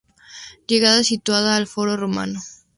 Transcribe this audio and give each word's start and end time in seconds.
Llegada 0.65 1.03
situada 1.03 1.55
al 1.55 1.67
Foro 1.67 1.95
Romano. 1.95 2.39